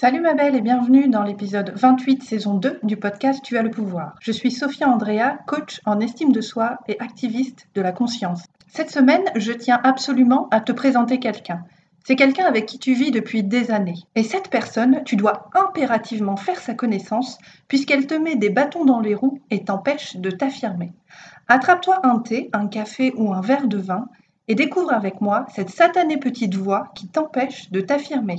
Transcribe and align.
Salut 0.00 0.20
ma 0.20 0.34
belle 0.34 0.54
et 0.54 0.60
bienvenue 0.60 1.08
dans 1.08 1.24
l'épisode 1.24 1.72
28 1.74 2.22
saison 2.22 2.54
2 2.54 2.78
du 2.84 2.96
podcast 2.96 3.40
Tu 3.42 3.58
as 3.58 3.62
le 3.62 3.70
pouvoir. 3.72 4.14
Je 4.20 4.30
suis 4.30 4.52
Sophia 4.52 4.88
Andrea, 4.88 5.38
coach 5.48 5.80
en 5.86 5.98
estime 5.98 6.30
de 6.30 6.40
soi 6.40 6.78
et 6.86 6.96
activiste 7.00 7.66
de 7.74 7.80
la 7.80 7.90
conscience. 7.90 8.44
Cette 8.68 8.92
semaine, 8.92 9.24
je 9.34 9.50
tiens 9.50 9.80
absolument 9.82 10.46
à 10.52 10.60
te 10.60 10.70
présenter 10.70 11.18
quelqu'un. 11.18 11.64
C'est 12.04 12.14
quelqu'un 12.14 12.44
avec 12.44 12.66
qui 12.66 12.78
tu 12.78 12.94
vis 12.94 13.10
depuis 13.10 13.42
des 13.42 13.72
années. 13.72 13.98
Et 14.14 14.22
cette 14.22 14.50
personne, 14.50 15.02
tu 15.04 15.16
dois 15.16 15.50
impérativement 15.52 16.36
faire 16.36 16.60
sa 16.60 16.74
connaissance 16.74 17.36
puisqu'elle 17.66 18.06
te 18.06 18.14
met 18.14 18.36
des 18.36 18.50
bâtons 18.50 18.84
dans 18.84 19.00
les 19.00 19.16
roues 19.16 19.40
et 19.50 19.64
t'empêche 19.64 20.14
de 20.14 20.30
t'affirmer. 20.30 20.92
Attrape-toi 21.48 22.06
un 22.06 22.20
thé, 22.20 22.50
un 22.52 22.68
café 22.68 23.12
ou 23.16 23.34
un 23.34 23.40
verre 23.40 23.66
de 23.66 23.78
vin 23.78 24.06
et 24.46 24.54
découvre 24.54 24.92
avec 24.92 25.20
moi 25.20 25.46
cette 25.56 25.70
satanée 25.70 26.18
petite 26.18 26.54
voix 26.54 26.92
qui 26.94 27.08
t'empêche 27.08 27.72
de 27.72 27.80
t'affirmer. 27.80 28.38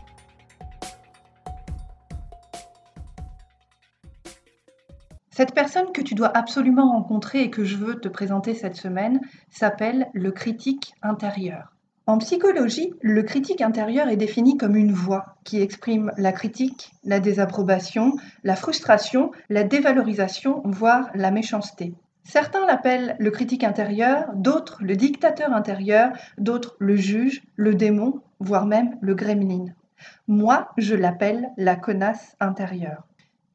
Cette 5.41 5.55
personne 5.55 5.91
que 5.91 6.03
tu 6.03 6.13
dois 6.13 6.37
absolument 6.37 6.91
rencontrer 6.91 7.41
et 7.41 7.49
que 7.49 7.63
je 7.63 7.75
veux 7.75 7.99
te 7.99 8.07
présenter 8.07 8.53
cette 8.53 8.75
semaine 8.75 9.19
s'appelle 9.49 10.07
le 10.13 10.31
critique 10.31 10.93
intérieur. 11.01 11.73
En 12.05 12.19
psychologie, 12.19 12.93
le 13.01 13.23
critique 13.23 13.61
intérieur 13.61 14.07
est 14.07 14.17
défini 14.17 14.55
comme 14.55 14.75
une 14.75 14.93
voix 14.93 15.37
qui 15.43 15.59
exprime 15.59 16.11
la 16.17 16.31
critique, 16.31 16.91
la 17.03 17.19
désapprobation, 17.19 18.13
la 18.43 18.55
frustration, 18.55 19.31
la 19.49 19.63
dévalorisation, 19.63 20.61
voire 20.63 21.09
la 21.15 21.31
méchanceté. 21.31 21.95
Certains 22.23 22.67
l'appellent 22.67 23.15
le 23.17 23.31
critique 23.31 23.63
intérieur, 23.63 24.25
d'autres 24.35 24.77
le 24.83 24.95
dictateur 24.95 25.53
intérieur, 25.53 26.11
d'autres 26.37 26.75
le 26.77 26.95
juge, 26.95 27.41
le 27.55 27.73
démon, 27.73 28.21
voire 28.39 28.67
même 28.67 28.95
le 29.01 29.15
gremlin. 29.15 29.73
Moi, 30.27 30.69
je 30.77 30.93
l'appelle 30.93 31.49
la 31.57 31.75
connasse 31.75 32.35
intérieure. 32.39 33.07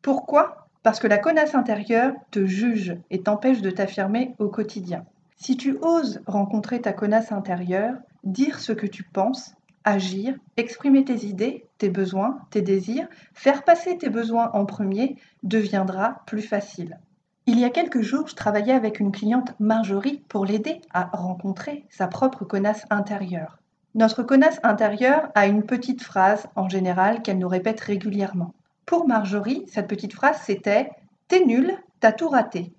Pourquoi? 0.02 0.65
Parce 0.86 1.00
que 1.00 1.08
la 1.08 1.18
connasse 1.18 1.56
intérieure 1.56 2.14
te 2.30 2.46
juge 2.46 2.96
et 3.10 3.20
t'empêche 3.20 3.60
de 3.60 3.70
t'affirmer 3.70 4.36
au 4.38 4.48
quotidien. 4.48 5.04
Si 5.36 5.56
tu 5.56 5.76
oses 5.82 6.20
rencontrer 6.28 6.80
ta 6.80 6.92
connasse 6.92 7.32
intérieure, 7.32 7.96
dire 8.22 8.60
ce 8.60 8.70
que 8.70 8.86
tu 8.86 9.02
penses, 9.02 9.56
agir, 9.82 10.36
exprimer 10.56 11.04
tes 11.04 11.26
idées, 11.26 11.66
tes 11.78 11.88
besoins, 11.88 12.38
tes 12.50 12.62
désirs, 12.62 13.08
faire 13.34 13.64
passer 13.64 13.98
tes 13.98 14.10
besoins 14.10 14.52
en 14.52 14.64
premier 14.64 15.16
deviendra 15.42 16.22
plus 16.24 16.42
facile. 16.42 17.00
Il 17.46 17.58
y 17.58 17.64
a 17.64 17.70
quelques 17.70 18.02
jours, 18.02 18.28
je 18.28 18.36
travaillais 18.36 18.72
avec 18.72 19.00
une 19.00 19.10
cliente 19.10 19.54
Marjorie 19.58 20.22
pour 20.28 20.44
l'aider 20.44 20.80
à 20.94 21.10
rencontrer 21.12 21.84
sa 21.90 22.06
propre 22.06 22.44
connasse 22.44 22.86
intérieure. 22.90 23.58
Notre 23.96 24.22
connasse 24.22 24.60
intérieure 24.62 25.30
a 25.34 25.48
une 25.48 25.64
petite 25.64 26.04
phrase 26.04 26.46
en 26.54 26.68
général 26.68 27.22
qu'elle 27.22 27.38
nous 27.38 27.48
répète 27.48 27.80
régulièrement. 27.80 28.54
Pour 28.86 29.08
Marjorie, 29.08 29.64
cette 29.66 29.88
petite 29.88 30.12
phrase, 30.12 30.40
c'était 30.44 30.90
T'es 31.26 31.44
nul, 31.44 31.76
t'as 31.98 32.12
tout 32.12 32.28
raté. 32.28 32.72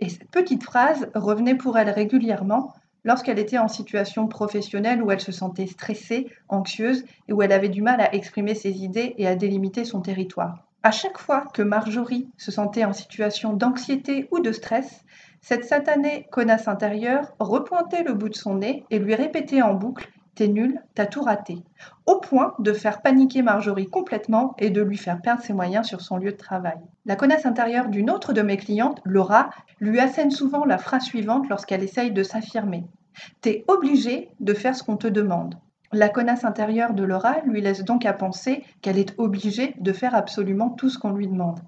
Et 0.00 0.08
cette 0.08 0.28
petite 0.28 0.64
phrase 0.64 1.08
revenait 1.14 1.54
pour 1.54 1.78
elle 1.78 1.88
régulièrement 1.88 2.74
lorsqu'elle 3.04 3.38
était 3.38 3.58
en 3.58 3.68
situation 3.68 4.26
professionnelle 4.26 5.04
où 5.04 5.12
elle 5.12 5.20
se 5.20 5.30
sentait 5.30 5.68
stressée, 5.68 6.28
anxieuse 6.48 7.04
et 7.28 7.32
où 7.32 7.42
elle 7.42 7.52
avait 7.52 7.68
du 7.68 7.80
mal 7.80 8.00
à 8.00 8.12
exprimer 8.12 8.56
ses 8.56 8.82
idées 8.82 9.14
et 9.18 9.28
à 9.28 9.36
délimiter 9.36 9.84
son 9.84 10.00
territoire. 10.00 10.66
À 10.82 10.90
chaque 10.90 11.18
fois 11.18 11.44
que 11.54 11.62
Marjorie 11.62 12.28
se 12.38 12.50
sentait 12.50 12.84
en 12.84 12.92
situation 12.92 13.52
d'anxiété 13.52 14.26
ou 14.32 14.40
de 14.40 14.50
stress, 14.50 15.04
cette 15.42 15.64
satanée 15.64 16.26
connasse 16.32 16.66
intérieure 16.66 17.34
repointait 17.38 18.02
le 18.02 18.14
bout 18.14 18.30
de 18.30 18.34
son 18.34 18.56
nez 18.56 18.84
et 18.90 18.98
lui 18.98 19.14
répétait 19.14 19.62
en 19.62 19.74
boucle 19.74 20.10
T'es 20.34 20.48
nul, 20.48 20.82
t'as 20.94 21.04
tout 21.04 21.20
raté. 21.20 21.62
Au 22.06 22.18
point 22.18 22.54
de 22.58 22.72
faire 22.72 23.02
paniquer 23.02 23.42
Marjorie 23.42 23.90
complètement 23.90 24.54
et 24.58 24.70
de 24.70 24.80
lui 24.80 24.96
faire 24.96 25.20
perdre 25.20 25.42
ses 25.42 25.52
moyens 25.52 25.86
sur 25.86 26.00
son 26.00 26.16
lieu 26.16 26.32
de 26.32 26.36
travail. 26.38 26.78
La 27.04 27.16
connasse 27.16 27.44
intérieure 27.44 27.88
d'une 27.88 28.10
autre 28.10 28.32
de 28.32 28.40
mes 28.40 28.56
clientes, 28.56 29.02
Laura, 29.04 29.50
lui 29.78 30.00
assène 30.00 30.30
souvent 30.30 30.64
la 30.64 30.78
phrase 30.78 31.04
suivante 31.04 31.50
lorsqu'elle 31.50 31.82
essaye 31.82 32.12
de 32.12 32.22
s'affirmer. 32.22 32.86
T'es 33.42 33.64
obligé 33.68 34.30
de 34.40 34.54
faire 34.54 34.74
ce 34.74 34.82
qu'on 34.82 34.96
te 34.96 35.06
demande. 35.06 35.56
La 35.92 36.08
connasse 36.08 36.44
intérieure 36.44 36.94
de 36.94 37.04
Laura 37.04 37.40
lui 37.44 37.60
laisse 37.60 37.84
donc 37.84 38.06
à 38.06 38.14
penser 38.14 38.64
qu'elle 38.80 38.98
est 38.98 39.14
obligée 39.18 39.74
de 39.78 39.92
faire 39.92 40.14
absolument 40.14 40.70
tout 40.70 40.88
ce 40.88 40.98
qu'on 40.98 41.12
lui 41.12 41.28
demande. 41.28 41.60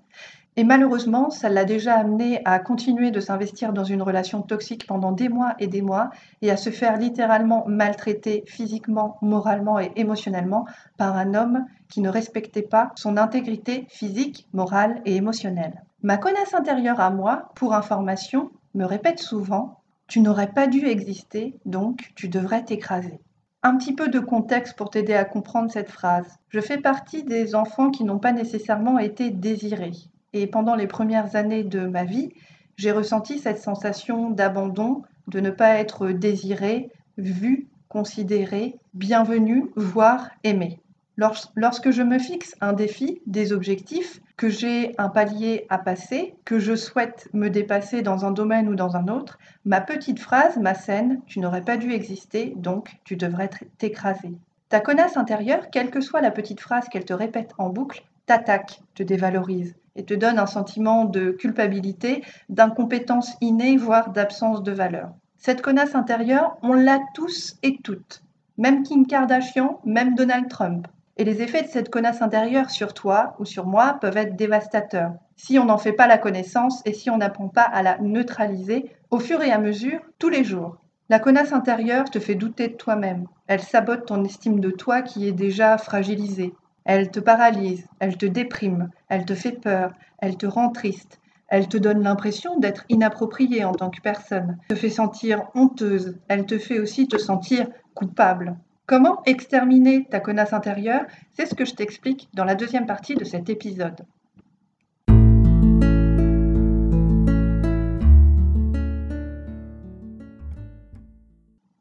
Et 0.56 0.62
malheureusement, 0.62 1.30
ça 1.30 1.48
l'a 1.48 1.64
déjà 1.64 1.96
amené 1.96 2.40
à 2.44 2.60
continuer 2.60 3.10
de 3.10 3.18
s'investir 3.18 3.72
dans 3.72 3.82
une 3.82 4.02
relation 4.02 4.40
toxique 4.40 4.86
pendant 4.86 5.10
des 5.10 5.28
mois 5.28 5.54
et 5.58 5.66
des 5.66 5.82
mois 5.82 6.10
et 6.42 6.50
à 6.52 6.56
se 6.56 6.70
faire 6.70 6.96
littéralement 6.96 7.64
maltraiter 7.66 8.44
physiquement, 8.46 9.18
moralement 9.20 9.80
et 9.80 9.90
émotionnellement 9.96 10.64
par 10.96 11.16
un 11.16 11.34
homme 11.34 11.64
qui 11.88 12.00
ne 12.00 12.08
respectait 12.08 12.62
pas 12.62 12.92
son 12.94 13.16
intégrité 13.16 13.86
physique, 13.88 14.46
morale 14.52 15.02
et 15.04 15.16
émotionnelle. 15.16 15.82
Ma 16.04 16.18
connasse 16.18 16.54
intérieure 16.54 17.00
à 17.00 17.10
moi, 17.10 17.50
pour 17.56 17.74
information, 17.74 18.50
me 18.74 18.84
répète 18.84 19.18
souvent 19.18 19.80
Tu 20.06 20.20
n'aurais 20.20 20.52
pas 20.52 20.68
dû 20.68 20.86
exister, 20.86 21.58
donc 21.64 22.12
tu 22.14 22.28
devrais 22.28 22.62
t'écraser. 22.62 23.18
Un 23.64 23.76
petit 23.76 23.94
peu 23.94 24.06
de 24.06 24.20
contexte 24.20 24.76
pour 24.76 24.90
t'aider 24.90 25.14
à 25.14 25.24
comprendre 25.24 25.72
cette 25.72 25.90
phrase. 25.90 26.38
Je 26.48 26.60
fais 26.60 26.78
partie 26.78 27.24
des 27.24 27.56
enfants 27.56 27.90
qui 27.90 28.04
n'ont 28.04 28.18
pas 28.20 28.32
nécessairement 28.32 29.00
été 29.00 29.30
désirés. 29.30 29.94
Et 30.34 30.48
pendant 30.48 30.74
les 30.74 30.88
premières 30.88 31.36
années 31.36 31.62
de 31.62 31.86
ma 31.86 32.02
vie, 32.02 32.30
j'ai 32.76 32.90
ressenti 32.90 33.38
cette 33.38 33.62
sensation 33.62 34.30
d'abandon, 34.30 35.02
de 35.28 35.38
ne 35.38 35.50
pas 35.50 35.76
être 35.76 36.08
désiré, 36.08 36.90
vu, 37.16 37.68
considéré, 37.88 38.74
bienvenu, 38.94 39.70
voire 39.76 40.30
aimé. 40.42 40.80
Lorsque 41.16 41.92
je 41.92 42.02
me 42.02 42.18
fixe 42.18 42.56
un 42.60 42.72
défi, 42.72 43.22
des 43.26 43.52
objectifs, 43.52 44.20
que 44.36 44.48
j'ai 44.48 44.96
un 44.98 45.08
palier 45.08 45.66
à 45.68 45.78
passer, 45.78 46.34
que 46.44 46.58
je 46.58 46.74
souhaite 46.74 47.28
me 47.32 47.48
dépasser 47.48 48.02
dans 48.02 48.24
un 48.24 48.32
domaine 48.32 48.68
ou 48.68 48.74
dans 48.74 48.96
un 48.96 49.06
autre, 49.06 49.38
ma 49.64 49.80
petite 49.80 50.18
phrase, 50.18 50.56
ma 50.56 50.74
scène, 50.74 51.20
tu 51.26 51.38
n'aurais 51.38 51.62
pas 51.62 51.76
dû 51.76 51.92
exister, 51.92 52.54
donc 52.56 52.96
tu 53.04 53.14
devrais 53.14 53.50
t'écraser. 53.78 54.32
Ta 54.68 54.80
connasse 54.80 55.16
intérieure, 55.16 55.70
quelle 55.70 55.90
que 55.90 56.00
soit 56.00 56.22
la 56.22 56.32
petite 56.32 56.60
phrase 56.60 56.88
qu'elle 56.88 57.04
te 57.04 57.14
répète 57.14 57.52
en 57.58 57.68
boucle, 57.68 58.02
t'attaque, 58.26 58.80
te 58.96 59.04
dévalorise 59.04 59.76
et 59.96 60.04
te 60.04 60.14
donne 60.14 60.38
un 60.38 60.46
sentiment 60.46 61.04
de 61.04 61.30
culpabilité, 61.30 62.22
d'incompétence 62.48 63.34
innée, 63.40 63.76
voire 63.76 64.10
d'absence 64.10 64.62
de 64.62 64.72
valeur. 64.72 65.10
Cette 65.38 65.62
connasse 65.62 65.94
intérieure, 65.94 66.56
on 66.62 66.72
l'a 66.72 67.00
tous 67.14 67.56
et 67.62 67.78
toutes. 67.82 68.22
Même 68.56 68.82
Kim 68.82 69.06
Kardashian, 69.06 69.80
même 69.84 70.14
Donald 70.14 70.48
Trump. 70.48 70.86
Et 71.16 71.24
les 71.24 71.42
effets 71.42 71.62
de 71.62 71.68
cette 71.68 71.90
connasse 71.90 72.22
intérieure 72.22 72.70
sur 72.70 72.92
toi 72.94 73.36
ou 73.38 73.44
sur 73.44 73.66
moi 73.66 73.98
peuvent 74.00 74.16
être 74.16 74.36
dévastateurs. 74.36 75.12
Si 75.36 75.58
on 75.58 75.66
n'en 75.66 75.78
fait 75.78 75.92
pas 75.92 76.06
la 76.06 76.18
connaissance 76.18 76.82
et 76.84 76.92
si 76.92 77.10
on 77.10 77.18
n'apprend 77.18 77.48
pas 77.48 77.62
à 77.62 77.82
la 77.82 77.98
neutraliser 77.98 78.90
au 79.10 79.18
fur 79.20 79.42
et 79.42 79.52
à 79.52 79.58
mesure, 79.58 80.00
tous 80.18 80.28
les 80.28 80.44
jours. 80.44 80.76
La 81.10 81.18
connasse 81.18 81.52
intérieure 81.52 82.10
te 82.10 82.18
fait 82.18 82.34
douter 82.34 82.68
de 82.68 82.76
toi-même. 82.76 83.26
Elle 83.46 83.60
sabote 83.60 84.06
ton 84.06 84.24
estime 84.24 84.58
de 84.58 84.70
toi 84.70 85.02
qui 85.02 85.28
est 85.28 85.32
déjà 85.32 85.76
fragilisée. 85.76 86.54
Elle 86.86 87.10
te 87.10 87.18
paralyse, 87.18 87.86
elle 87.98 88.18
te 88.18 88.26
déprime, 88.26 88.90
elle 89.08 89.24
te 89.24 89.34
fait 89.34 89.58
peur, 89.58 89.94
elle 90.18 90.36
te 90.36 90.44
rend 90.44 90.68
triste, 90.68 91.18
elle 91.48 91.66
te 91.66 91.78
donne 91.78 92.02
l'impression 92.02 92.58
d'être 92.58 92.84
inappropriée 92.90 93.64
en 93.64 93.72
tant 93.72 93.88
que 93.88 94.02
personne, 94.02 94.58
te 94.68 94.74
fait 94.74 94.90
sentir 94.90 95.44
honteuse, 95.54 96.18
elle 96.28 96.44
te 96.44 96.58
fait 96.58 96.78
aussi 96.78 97.08
te 97.08 97.16
sentir 97.16 97.68
coupable. 97.94 98.58
Comment 98.84 99.22
exterminer 99.24 100.04
ta 100.04 100.20
connasse 100.20 100.52
intérieure? 100.52 101.06
C'est 101.32 101.46
ce 101.46 101.54
que 101.54 101.64
je 101.64 101.74
t'explique 101.74 102.28
dans 102.34 102.44
la 102.44 102.54
deuxième 102.54 102.84
partie 102.84 103.14
de 103.14 103.24
cet 103.24 103.48
épisode. 103.48 104.04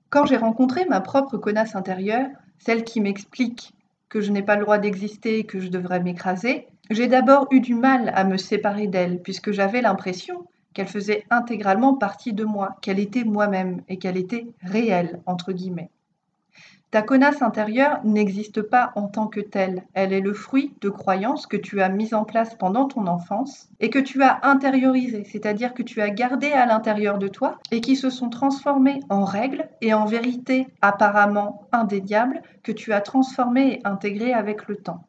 Quand 0.09 0.25
j'ai 0.25 0.37
rencontré 0.37 0.85
ma 0.85 1.01
propre 1.01 1.37
connasse 1.37 1.75
intérieure, 1.75 2.29
celle 2.57 2.85
qui 2.85 3.01
m'explique 3.01 3.73
que 4.13 4.21
je 4.21 4.31
n'ai 4.31 4.43
pas 4.43 4.57
le 4.57 4.61
droit 4.61 4.77
d'exister, 4.77 5.43
que 5.43 5.59
je 5.59 5.69
devrais 5.69 5.99
m'écraser, 5.99 6.67
j'ai 6.91 7.07
d'abord 7.07 7.47
eu 7.49 7.61
du 7.61 7.73
mal 7.73 8.11
à 8.13 8.23
me 8.23 8.37
séparer 8.37 8.85
d'elle, 8.85 9.19
puisque 9.23 9.51
j'avais 9.51 9.81
l'impression 9.81 10.45
qu'elle 10.75 10.87
faisait 10.87 11.23
intégralement 11.31 11.95
partie 11.95 12.31
de 12.31 12.45
moi, 12.45 12.77
qu'elle 12.83 12.99
était 12.99 13.23
moi-même 13.23 13.81
et 13.89 13.97
qu'elle 13.97 14.17
était 14.17 14.45
réelle, 14.61 15.19
entre 15.25 15.51
guillemets. 15.51 15.89
Ta 16.93 17.01
connasse 17.01 17.41
intérieure 17.41 18.01
n'existe 18.03 18.61
pas 18.61 18.91
en 18.93 19.07
tant 19.07 19.25
que 19.25 19.39
telle. 19.39 19.81
Elle 19.95 20.13
est 20.13 20.21
le 20.21 20.35
fruit 20.35 20.75
de 20.79 20.89
croyances 20.89 21.47
que 21.47 21.57
tu 21.57 21.81
as 21.81 21.89
mises 21.89 22.13
en 22.13 22.23
place 22.23 22.53
pendant 22.53 22.87
ton 22.87 23.07
enfance 23.07 23.67
et 23.79 23.89
que 23.89 23.97
tu 23.97 24.21
as 24.21 24.41
intériorisées, 24.43 25.23
c'est-à-dire 25.23 25.73
que 25.73 25.81
tu 25.81 26.01
as 26.01 26.11
gardé 26.11 26.51
à 26.51 26.67
l'intérieur 26.67 27.17
de 27.17 27.27
toi 27.27 27.57
et 27.71 27.81
qui 27.81 27.95
se 27.95 28.11
sont 28.11 28.29
transformées 28.29 28.99
en 29.09 29.23
règles 29.23 29.67
et 29.81 29.95
en 29.95 30.05
vérités 30.05 30.67
apparemment 30.83 31.67
indéniables 31.71 32.43
que 32.61 32.71
tu 32.71 32.93
as 32.93 33.01
transformées 33.01 33.79
et 33.79 33.81
intégrées 33.85 34.33
avec 34.33 34.67
le 34.67 34.75
temps. 34.75 35.03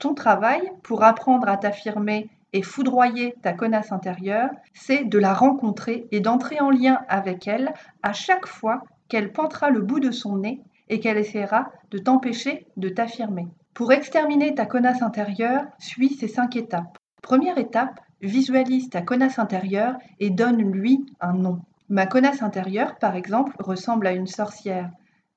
Ton 0.00 0.14
travail 0.14 0.72
pour 0.82 1.04
apprendre 1.04 1.48
à 1.48 1.56
t'affirmer 1.58 2.28
et 2.52 2.62
foudroyer 2.62 3.36
ta 3.40 3.52
connasse 3.52 3.92
intérieure, 3.92 4.50
c'est 4.74 5.04
de 5.04 5.18
la 5.20 5.32
rencontrer 5.32 6.08
et 6.10 6.18
d'entrer 6.18 6.58
en 6.58 6.70
lien 6.70 6.98
avec 7.08 7.46
elle 7.46 7.72
à 8.02 8.12
chaque 8.12 8.48
fois 8.48 8.82
qu'elle 9.08 9.32
pointera 9.32 9.70
le 9.70 9.80
bout 9.80 10.00
de 10.00 10.10
son 10.10 10.38
nez 10.38 10.60
et 10.90 11.00
qu'elle 11.00 11.16
essaiera 11.16 11.72
de 11.90 11.98
t'empêcher 11.98 12.66
de 12.76 12.90
t'affirmer. 12.90 13.48
Pour 13.72 13.92
exterminer 13.92 14.54
ta 14.54 14.66
connasse 14.66 15.00
intérieure, 15.00 15.64
suis 15.78 16.10
ces 16.10 16.28
cinq 16.28 16.56
étapes. 16.56 16.98
Première 17.22 17.56
étape, 17.56 18.00
visualise 18.20 18.90
ta 18.90 19.00
connasse 19.00 19.38
intérieure 19.38 19.96
et 20.18 20.28
donne-lui 20.28 21.06
un 21.20 21.32
nom. 21.32 21.60
Ma 21.88 22.06
connasse 22.06 22.42
intérieure, 22.42 22.98
par 22.98 23.16
exemple, 23.16 23.54
ressemble 23.58 24.06
à 24.06 24.12
une 24.12 24.26
sorcière. 24.26 24.90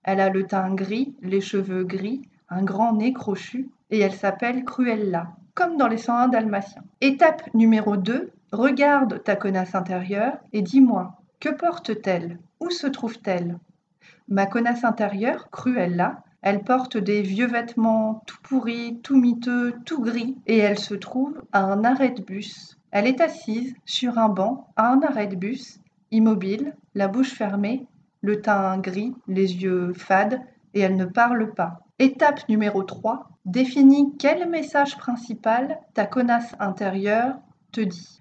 Elle 0.03 0.19
a 0.19 0.29
le 0.29 0.45
teint 0.45 0.73
gris, 0.73 1.15
les 1.21 1.39
cheveux 1.39 1.83
gris, 1.83 2.23
un 2.49 2.63
grand 2.63 2.93
nez 2.93 3.13
crochu, 3.13 3.69
et 3.89 3.99
elle 3.99 4.13
s'appelle 4.13 4.65
Cruella, 4.65 5.29
comme 5.53 5.77
dans 5.77 5.87
les 5.87 5.97
101 5.97 6.27
dalmatiens. 6.27 6.83
Étape 6.99 7.43
numéro 7.53 7.95
2, 7.95 8.31
regarde 8.51 9.23
ta 9.23 9.35
connasse 9.35 9.75
intérieure 9.75 10.37
et 10.51 10.61
dis-moi, 10.61 11.15
que 11.39 11.49
porte-t-elle? 11.49 12.39
Où 12.59 12.69
se 12.69 12.87
trouve-t-elle? 12.87 13.57
Ma 14.27 14.45
connasse 14.45 14.83
intérieure, 14.83 15.49
Cruella, 15.51 16.23
elle 16.41 16.63
porte 16.63 16.97
des 16.97 17.21
vieux 17.21 17.47
vêtements 17.47 18.21
tout 18.25 18.37
pourris, 18.43 18.99
tout 19.01 19.17
miteux, 19.17 19.75
tout 19.85 20.01
gris, 20.01 20.37
et 20.45 20.57
elle 20.57 20.79
se 20.79 20.93
trouve 20.93 21.41
à 21.53 21.63
un 21.63 21.83
arrêt 21.85 22.11
de 22.11 22.21
bus. 22.21 22.77
Elle 22.91 23.07
est 23.07 23.21
assise 23.21 23.73
sur 23.85 24.17
un 24.17 24.29
banc 24.29 24.67
à 24.75 24.89
un 24.91 25.01
arrêt 25.01 25.27
de 25.27 25.35
bus, 25.35 25.79
immobile, 26.11 26.75
la 26.95 27.07
bouche 27.07 27.33
fermée, 27.33 27.87
le 28.21 28.41
teint 28.41 28.77
gris, 28.77 29.13
les 29.27 29.63
yeux 29.63 29.93
fades, 29.93 30.41
et 30.73 30.81
elle 30.81 30.95
ne 30.95 31.05
parle 31.05 31.53
pas. 31.53 31.79
Étape 31.99 32.47
numéro 32.49 32.83
3. 32.83 33.29
Définis 33.45 34.13
quel 34.19 34.49
message 34.49 34.97
principal 34.97 35.79
ta 35.93 36.05
connasse 36.05 36.55
intérieure 36.59 37.35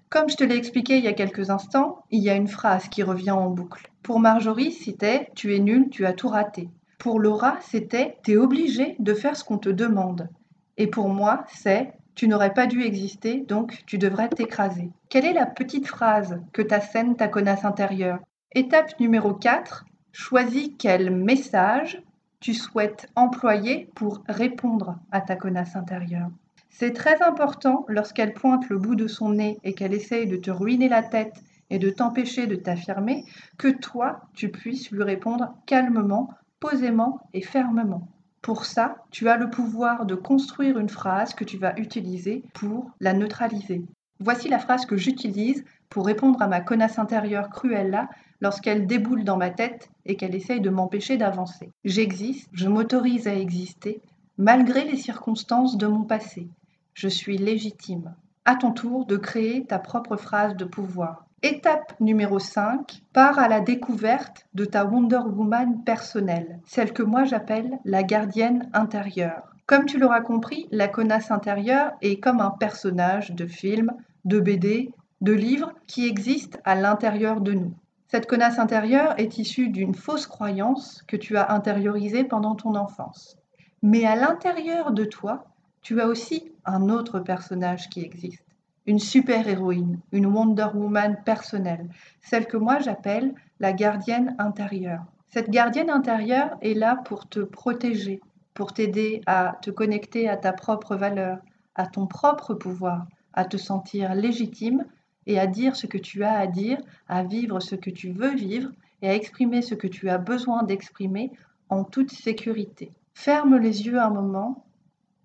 Comme 0.09 0.29
je 0.29 0.35
te 0.35 0.43
l'ai 0.43 0.55
expliqué 0.55 0.97
il 0.97 1.03
y 1.03 1.07
a 1.07 1.13
quelques 1.13 1.51
instants, 1.51 2.03
il 2.09 2.23
y 2.23 2.29
a 2.29 2.35
une 2.35 2.47
phrase 2.47 2.87
qui 2.87 3.03
revient 3.03 3.31
en 3.31 3.49
boucle. 3.49 3.91
Pour 4.01 4.19
Marjorie, 4.19 4.71
c'était 4.71 5.29
Tu 5.35 5.55
es 5.55 5.59
nul, 5.59 5.89
tu 5.89 6.05
as 6.05 6.13
tout 6.13 6.27
raté. 6.27 6.69
Pour 6.97 7.19
Laura, 7.19 7.57
c'était 7.61 8.17
T'es 8.23 8.35
obligé 8.35 8.95
de 8.97 9.13
faire 9.13 9.35
ce 9.35 9.43
qu'on 9.43 9.59
te 9.59 9.69
demande. 9.69 10.29
Et 10.77 10.87
pour 10.87 11.07
moi, 11.09 11.45
c'est 11.47 11.93
Tu 12.15 12.27
n'aurais 12.27 12.53
pas 12.53 12.65
dû 12.65 12.83
exister, 12.83 13.41
donc 13.41 13.83
tu 13.85 13.97
devrais 13.97 14.29
t'écraser. 14.29 14.89
Quelle 15.09 15.25
est 15.25 15.33
la 15.33 15.45
petite 15.45 15.87
phrase 15.87 16.41
que 16.51 16.61
t'assène 16.61 17.15
ta 17.15 17.27
connasse 17.27 17.65
intérieure? 17.65 18.19
Étape 18.53 18.99
numéro 18.99 19.33
4. 19.33 19.85
Choisis 20.11 20.69
quel 20.79 21.11
message 21.11 22.01
tu 22.39 22.53
souhaites 22.53 23.07
employer 23.15 23.89
pour 23.95 24.23
répondre 24.27 24.97
à 25.11 25.21
ta 25.21 25.35
connasse 25.35 25.75
intérieure. 25.75 26.29
C'est 26.75 26.93
très 26.93 27.21
important 27.21 27.85
lorsqu'elle 27.87 28.33
pointe 28.33 28.67
le 28.67 28.79
bout 28.79 28.95
de 28.95 29.07
son 29.07 29.29
nez 29.29 29.59
et 29.63 29.73
qu'elle 29.73 29.93
essaye 29.93 30.25
de 30.25 30.37
te 30.37 30.49
ruiner 30.49 30.89
la 30.89 31.03
tête 31.03 31.43
et 31.69 31.77
de 31.77 31.91
t'empêcher 31.91 32.47
de 32.47 32.55
t'affirmer, 32.55 33.25
que 33.59 33.67
toi, 33.67 34.21
tu 34.33 34.49
puisses 34.49 34.89
lui 34.89 35.03
répondre 35.03 35.53
calmement, 35.67 36.29
posément 36.59 37.19
et 37.33 37.41
fermement. 37.41 38.07
Pour 38.41 38.65
ça, 38.65 38.95
tu 39.11 39.29
as 39.29 39.37
le 39.37 39.51
pouvoir 39.51 40.07
de 40.07 40.15
construire 40.15 40.79
une 40.79 40.89
phrase 40.89 41.35
que 41.35 41.43
tu 41.43 41.57
vas 41.57 41.77
utiliser 41.77 42.43
pour 42.55 42.91
la 42.99 43.13
neutraliser. 43.13 43.83
Voici 44.19 44.49
la 44.49 44.59
phrase 44.59 44.87
que 44.87 44.97
j'utilise 44.97 45.63
pour 45.89 46.07
répondre 46.07 46.41
à 46.41 46.47
ma 46.47 46.59
connasse 46.59 46.97
intérieure 46.97 47.49
Cruella 47.49 48.09
lorsqu'elle 48.41 48.87
déboule 48.87 49.23
dans 49.23 49.37
ma 49.37 49.51
tête 49.51 49.91
et 50.07 50.15
qu'elle 50.15 50.33
essaye 50.33 50.59
de 50.59 50.71
m'empêcher 50.71 51.17
d'avancer. 51.17 51.69
J'existe, 51.85 52.49
je 52.51 52.67
m'autorise 52.67 53.27
à 53.27 53.35
exister, 53.35 54.01
malgré 54.39 54.85
les 54.85 54.97
circonstances 54.97 55.77
de 55.77 55.85
mon 55.85 56.03
passé. 56.03 56.47
Je 56.93 57.07
suis 57.07 57.37
légitime. 57.37 58.13
À 58.45 58.55
ton 58.55 58.71
tour 58.71 59.05
de 59.05 59.17
créer 59.17 59.65
ta 59.65 59.79
propre 59.79 60.15
phrase 60.15 60.55
de 60.55 60.65
pouvoir. 60.65 61.25
Étape 61.41 61.99
numéro 61.99 62.39
5, 62.39 63.01
pars 63.11 63.39
à 63.39 63.47
la 63.47 63.59
découverte 63.59 64.45
de 64.53 64.63
ta 64.63 64.85
Wonder 64.85 65.21
Woman 65.25 65.83
personnelle, 65.83 66.59
celle 66.65 66.93
que 66.93 67.03
moi 67.03 67.25
j'appelle 67.25 67.79
la 67.83 68.03
gardienne 68.03 68.69
intérieure. 68.73 69.53
Comme 69.65 69.85
tu 69.85 69.97
l'auras 69.97 70.21
compris, 70.21 70.67
la 70.71 70.87
connasse 70.87 71.31
intérieure 71.31 71.93
est 72.01 72.19
comme 72.19 72.41
un 72.41 72.51
personnage 72.51 73.31
de 73.31 73.47
film, 73.47 73.91
de 74.23 74.39
BD, 74.39 74.91
de 75.21 75.33
livre 75.33 75.73
qui 75.87 76.07
existe 76.07 76.59
à 76.63 76.75
l'intérieur 76.75 77.41
de 77.41 77.53
nous. 77.53 77.73
Cette 78.07 78.27
connasse 78.27 78.59
intérieure 78.59 79.15
est 79.17 79.39
issue 79.39 79.69
d'une 79.69 79.95
fausse 79.95 80.27
croyance 80.27 81.01
que 81.07 81.17
tu 81.17 81.37
as 81.37 81.51
intériorisée 81.51 82.23
pendant 82.23 82.55
ton 82.55 82.75
enfance. 82.75 83.35
Mais 83.81 84.05
à 84.05 84.15
l'intérieur 84.15 84.91
de 84.91 85.05
toi, 85.05 85.45
tu 85.83 85.99
as 86.01 86.07
aussi 86.07 86.51
un 86.65 86.89
autre 86.89 87.19
personnage 87.19 87.89
qui 87.89 88.01
existe. 88.01 88.45
Une 88.85 88.99
super-héroïne, 88.99 89.99
une 90.11 90.25
Wonder 90.25 90.67
Woman 90.73 91.17
personnelle, 91.23 91.89
celle 92.21 92.47
que 92.47 92.57
moi 92.57 92.79
j'appelle 92.79 93.33
la 93.59 93.73
gardienne 93.73 94.35
intérieure. 94.39 95.05
Cette 95.27 95.49
gardienne 95.49 95.89
intérieure 95.89 96.57
est 96.61 96.73
là 96.73 96.95
pour 97.05 97.27
te 97.27 97.39
protéger, 97.39 98.21
pour 98.53 98.73
t'aider 98.73 99.21
à 99.25 99.57
te 99.61 99.71
connecter 99.71 100.29
à 100.29 100.37
ta 100.37 100.53
propre 100.53 100.95
valeur, 100.95 101.37
à 101.75 101.87
ton 101.87 102.07
propre 102.07 102.53
pouvoir, 102.53 103.07
à 103.33 103.45
te 103.45 103.57
sentir 103.57 104.15
légitime 104.15 104.85
et 105.25 105.39
à 105.39 105.47
dire 105.47 105.75
ce 105.75 105.87
que 105.87 105.97
tu 105.97 106.23
as 106.23 106.37
à 106.37 106.47
dire, 106.47 106.77
à 107.07 107.23
vivre 107.23 107.59
ce 107.59 107.75
que 107.75 107.89
tu 107.89 108.11
veux 108.11 108.33
vivre 108.35 108.69
et 109.01 109.09
à 109.09 109.15
exprimer 109.15 109.61
ce 109.61 109.75
que 109.75 109.87
tu 109.87 110.09
as 110.09 110.17
besoin 110.17 110.63
d'exprimer 110.63 111.31
en 111.69 111.83
toute 111.83 112.11
sécurité. 112.11 112.91
Ferme 113.13 113.57
les 113.57 113.85
yeux 113.85 113.99
un 113.99 114.09
moment, 114.09 114.65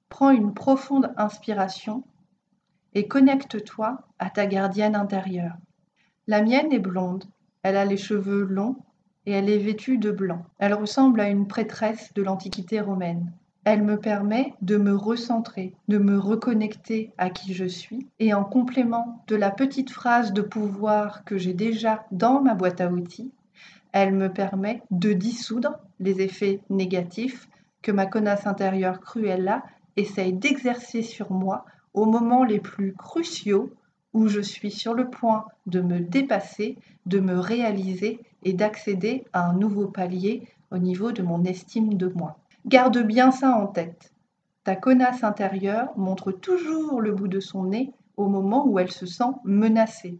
prends 0.08 0.30
une 0.30 0.54
profonde 0.54 1.12
inspiration 1.16 2.02
et 2.94 3.06
connecte-toi 3.06 4.00
à 4.18 4.30
ta 4.30 4.46
gardienne 4.46 4.96
intérieure. 4.96 5.56
La 6.26 6.42
mienne 6.42 6.72
est 6.72 6.78
blonde, 6.78 7.24
elle 7.62 7.76
a 7.76 7.84
les 7.84 7.96
cheveux 7.96 8.44
longs 8.44 8.76
et 9.26 9.32
elle 9.32 9.50
est 9.50 9.58
vêtue 9.58 9.98
de 9.98 10.10
blanc. 10.10 10.44
Elle 10.58 10.74
ressemble 10.74 11.20
à 11.20 11.28
une 11.28 11.46
prêtresse 11.46 12.12
de 12.14 12.22
l'Antiquité 12.22 12.80
romaine. 12.80 13.32
Elle 13.64 13.82
me 13.82 13.98
permet 13.98 14.54
de 14.62 14.78
me 14.78 14.94
recentrer, 14.94 15.74
de 15.88 15.98
me 15.98 16.18
reconnecter 16.18 17.12
à 17.18 17.28
qui 17.28 17.52
je 17.52 17.66
suis. 17.66 18.06
Et 18.18 18.32
en 18.32 18.44
complément 18.44 19.22
de 19.26 19.36
la 19.36 19.50
petite 19.50 19.90
phrase 19.90 20.32
de 20.32 20.40
pouvoir 20.40 21.24
que 21.24 21.36
j'ai 21.36 21.52
déjà 21.52 22.06
dans 22.10 22.40
ma 22.40 22.54
boîte 22.54 22.80
à 22.80 22.90
outils, 22.90 23.30
elle 23.92 24.14
me 24.14 24.32
permet 24.32 24.82
de 24.90 25.12
dissoudre 25.12 25.78
les 26.00 26.22
effets 26.22 26.60
négatifs 26.70 27.48
que 27.82 27.92
ma 27.92 28.06
connasse 28.06 28.46
intérieure 28.46 29.00
Cruella 29.00 29.62
essaye 29.98 30.32
d'exercer 30.32 31.02
sur 31.02 31.32
moi 31.32 31.64
aux 31.94 32.06
moments 32.06 32.44
les 32.44 32.60
plus 32.60 32.94
cruciaux 32.94 33.70
où 34.14 34.28
je 34.28 34.40
suis 34.40 34.70
sur 34.70 34.94
le 34.94 35.10
point 35.10 35.44
de 35.66 35.80
me 35.80 36.00
dépasser, 36.00 36.76
de 37.06 37.20
me 37.20 37.38
réaliser 37.38 38.20
et 38.44 38.52
d'accéder 38.52 39.24
à 39.32 39.46
un 39.46 39.52
nouveau 39.52 39.86
palier 39.86 40.48
au 40.70 40.78
niveau 40.78 41.12
de 41.12 41.22
mon 41.22 41.44
estime 41.44 41.94
de 41.94 42.08
moi. 42.08 42.38
Garde 42.66 42.98
bien 42.98 43.30
ça 43.30 43.50
en 43.52 43.66
tête. 43.66 44.12
Ta 44.64 44.76
connasse 44.76 45.24
intérieure 45.24 45.96
montre 45.96 46.32
toujours 46.32 47.00
le 47.00 47.12
bout 47.12 47.28
de 47.28 47.40
son 47.40 47.64
nez 47.64 47.92
au 48.16 48.28
moment 48.28 48.66
où 48.66 48.78
elle 48.78 48.90
se 48.90 49.06
sent 49.06 49.32
menacée. 49.44 50.18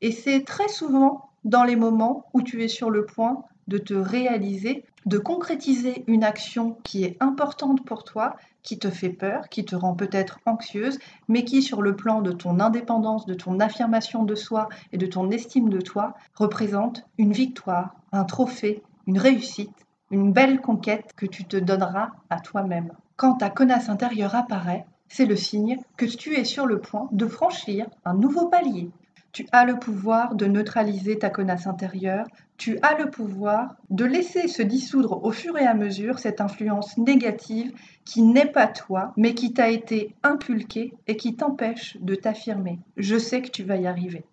Et 0.00 0.12
c'est 0.12 0.44
très 0.44 0.68
souvent 0.68 1.30
dans 1.44 1.64
les 1.64 1.76
moments 1.76 2.26
où 2.34 2.42
tu 2.42 2.62
es 2.62 2.68
sur 2.68 2.90
le 2.90 3.06
point 3.06 3.42
de 3.68 3.78
te 3.78 3.94
réaliser, 3.94 4.84
de 5.06 5.18
concrétiser 5.18 6.02
une 6.06 6.24
action 6.24 6.76
qui 6.82 7.04
est 7.04 7.16
importante 7.20 7.84
pour 7.84 8.02
toi, 8.02 8.36
qui 8.62 8.78
te 8.78 8.90
fait 8.90 9.10
peur, 9.10 9.48
qui 9.48 9.64
te 9.64 9.76
rend 9.76 9.94
peut-être 9.94 10.40
anxieuse, 10.44 10.98
mais 11.28 11.44
qui 11.44 11.62
sur 11.62 11.80
le 11.80 11.94
plan 11.94 12.20
de 12.20 12.32
ton 12.32 12.58
indépendance, 12.58 13.26
de 13.26 13.34
ton 13.34 13.60
affirmation 13.60 14.24
de 14.24 14.34
soi 14.34 14.68
et 14.92 14.98
de 14.98 15.06
ton 15.06 15.30
estime 15.30 15.68
de 15.70 15.80
toi, 15.80 16.14
représente 16.34 17.06
une 17.16 17.32
victoire, 17.32 17.94
un 18.10 18.24
trophée, 18.24 18.82
une 19.06 19.18
réussite 19.18 19.86
une 20.10 20.32
belle 20.32 20.60
conquête 20.60 21.12
que 21.16 21.26
tu 21.26 21.44
te 21.44 21.56
donneras 21.56 22.12
à 22.30 22.40
toi-même. 22.40 22.92
Quand 23.16 23.34
ta 23.34 23.50
connasse 23.50 23.88
intérieure 23.88 24.34
apparaît, 24.34 24.86
c'est 25.08 25.26
le 25.26 25.36
signe 25.36 25.78
que 25.96 26.06
tu 26.06 26.36
es 26.36 26.44
sur 26.44 26.66
le 26.66 26.80
point 26.80 27.08
de 27.12 27.26
franchir 27.26 27.86
un 28.04 28.14
nouveau 28.14 28.48
palier. 28.48 28.90
Tu 29.32 29.46
as 29.52 29.64
le 29.64 29.78
pouvoir 29.78 30.34
de 30.34 30.46
neutraliser 30.46 31.18
ta 31.18 31.30
connasse 31.30 31.66
intérieure, 31.66 32.26
tu 32.56 32.78
as 32.82 32.98
le 32.98 33.10
pouvoir 33.10 33.76
de 33.90 34.04
laisser 34.04 34.48
se 34.48 34.62
dissoudre 34.62 35.24
au 35.24 35.30
fur 35.30 35.56
et 35.56 35.66
à 35.66 35.74
mesure 35.74 36.18
cette 36.18 36.40
influence 36.40 36.98
négative 36.98 37.72
qui 38.04 38.22
n'est 38.22 38.50
pas 38.50 38.66
toi, 38.66 39.12
mais 39.16 39.34
qui 39.34 39.52
t'a 39.52 39.68
été 39.68 40.14
inculquée 40.22 40.92
et 41.06 41.16
qui 41.16 41.36
t'empêche 41.36 41.96
de 42.00 42.14
t'affirmer. 42.14 42.80
Je 42.96 43.18
sais 43.18 43.42
que 43.42 43.50
tu 43.50 43.62
vas 43.62 43.76
y 43.76 43.86
arriver. 43.86 44.24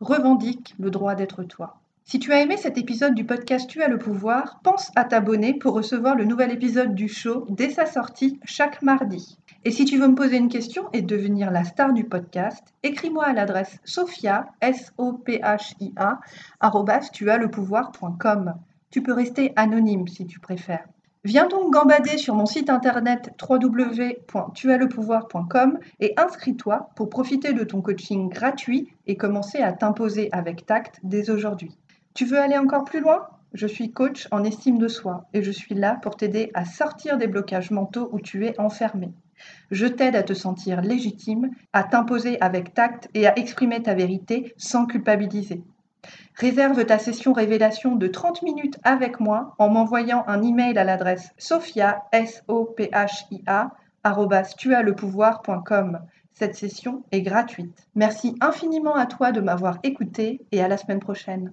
Revendique 0.00 0.74
le 0.78 0.90
droit 0.90 1.14
d'être 1.14 1.42
toi. 1.42 1.78
Si 2.06 2.18
tu 2.18 2.32
as 2.32 2.42
aimé 2.42 2.58
cet 2.58 2.76
épisode 2.76 3.14
du 3.14 3.24
podcast 3.24 3.68
Tu 3.68 3.82
as 3.82 3.88
le 3.88 3.98
pouvoir, 3.98 4.60
pense 4.62 4.90
à 4.94 5.04
t'abonner 5.04 5.54
pour 5.54 5.72
recevoir 5.72 6.14
le 6.14 6.26
nouvel 6.26 6.52
épisode 6.52 6.94
du 6.94 7.08
show 7.08 7.46
dès 7.48 7.70
sa 7.70 7.86
sortie 7.86 8.38
chaque 8.44 8.82
mardi. 8.82 9.38
Et 9.66 9.70
si 9.70 9.86
tu 9.86 9.98
veux 9.98 10.08
me 10.08 10.14
poser 10.14 10.36
une 10.36 10.50
question 10.50 10.90
et 10.92 11.00
devenir 11.00 11.50
la 11.50 11.64
star 11.64 11.94
du 11.94 12.04
podcast, 12.04 12.62
écris-moi 12.82 13.24
à 13.24 13.32
l'adresse 13.32 13.78
sophia, 13.84 14.48
s 14.60 14.92
o 14.98 15.14
p 15.14 15.38
h 15.38 15.72
i 15.80 15.90
a 15.96 16.20
tuaslepouvoir.com. 17.10 18.56
Tu 18.90 19.02
peux 19.02 19.14
rester 19.14 19.54
anonyme 19.56 20.06
si 20.06 20.26
tu 20.26 20.38
préfères. 20.38 20.86
Viens 21.24 21.48
donc 21.48 21.72
gambader 21.72 22.18
sur 22.18 22.34
mon 22.34 22.44
site 22.44 22.68
internet 22.68 23.30
www.tuaslepouvoir.com 23.40 25.78
et 25.98 26.12
inscris-toi 26.18 26.90
pour 26.94 27.08
profiter 27.08 27.54
de 27.54 27.64
ton 27.64 27.80
coaching 27.80 28.28
gratuit 28.28 28.90
et 29.06 29.16
commencer 29.16 29.62
à 29.62 29.72
t'imposer 29.72 30.28
avec 30.32 30.66
tact 30.66 31.00
dès 31.02 31.30
aujourd'hui. 31.30 31.74
Tu 32.12 32.26
veux 32.26 32.38
aller 32.38 32.58
encore 32.58 32.84
plus 32.84 33.00
loin? 33.00 33.28
Je 33.54 33.66
suis 33.66 33.92
coach 33.92 34.28
en 34.30 34.44
estime 34.44 34.76
de 34.76 34.88
soi 34.88 35.24
et 35.32 35.42
je 35.42 35.50
suis 35.50 35.74
là 35.74 35.98
pour 36.02 36.18
t'aider 36.18 36.50
à 36.52 36.66
sortir 36.66 37.16
des 37.16 37.28
blocages 37.28 37.70
mentaux 37.70 38.10
où 38.12 38.20
tu 38.20 38.44
es 38.44 38.60
enfermé. 38.60 39.14
Je 39.70 39.86
t'aide 39.86 40.16
à 40.16 40.22
te 40.22 40.34
sentir 40.34 40.80
légitime, 40.80 41.50
à 41.72 41.84
t'imposer 41.84 42.40
avec 42.40 42.74
tact 42.74 43.08
et 43.14 43.26
à 43.26 43.38
exprimer 43.38 43.82
ta 43.82 43.94
vérité 43.94 44.54
sans 44.56 44.86
culpabiliser. 44.86 45.62
Réserve 46.34 46.84
ta 46.84 46.98
session 46.98 47.32
révélation 47.32 47.96
de 47.96 48.06
30 48.06 48.42
minutes 48.42 48.78
avec 48.82 49.20
moi 49.20 49.54
en 49.58 49.70
m'envoyant 49.70 50.24
un 50.26 50.42
email 50.42 50.76
à 50.76 50.84
l'adresse 50.84 51.30
sophia, 51.38 52.04
s 52.12 52.42
o 52.48 52.64
p 52.64 52.90
h 52.92 53.26
i 53.30 53.42
a 53.46 53.70
Cette 56.32 56.54
session 56.54 57.02
est 57.12 57.22
gratuite. 57.22 57.86
Merci 57.94 58.36
infiniment 58.40 58.96
à 58.96 59.06
toi 59.06 59.32
de 59.32 59.40
m'avoir 59.40 59.78
écouté 59.82 60.40
et 60.52 60.62
à 60.62 60.68
la 60.68 60.76
semaine 60.76 61.00
prochaine. 61.00 61.52